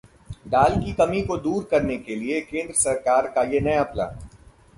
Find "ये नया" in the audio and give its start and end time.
3.43-3.83